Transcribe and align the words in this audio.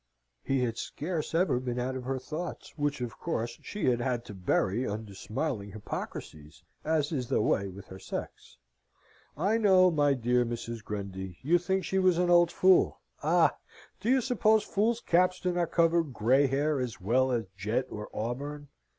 He 0.41 0.61
had 0.63 0.79
scarce 0.79 1.35
ever 1.35 1.59
been 1.59 1.77
out 1.77 1.95
of 1.95 2.05
her 2.05 2.17
thoughts, 2.17 2.73
which 2.75 3.01
of 3.01 3.19
course 3.19 3.59
she 3.61 3.85
had 3.85 4.01
had 4.01 4.25
to 4.25 4.33
bury 4.33 4.83
under 4.87 5.13
smiling 5.13 5.73
hypocrisies, 5.73 6.63
as 6.83 7.11
is 7.11 7.27
the 7.27 7.39
way 7.39 7.67
with 7.67 7.85
her 7.89 7.99
sex. 7.99 8.57
I 9.37 9.59
know, 9.59 9.91
my 9.91 10.15
dear 10.15 10.43
Mrs. 10.43 10.83
Grundy, 10.83 11.37
you 11.43 11.59
think 11.59 11.85
she 11.85 11.99
was 11.99 12.17
an 12.17 12.31
old 12.31 12.51
fool? 12.51 12.99
Ah! 13.21 13.55
do 13.99 14.09
you 14.09 14.21
suppose 14.21 14.63
fools' 14.63 15.01
caps 15.01 15.39
do 15.39 15.51
not 15.53 15.69
cover 15.71 16.01
grey 16.01 16.47
hair, 16.47 16.79
as 16.79 16.99
well 16.99 17.31
as 17.31 17.45
jet 17.55 17.85
or 17.91 18.09
auburn? 18.11 18.69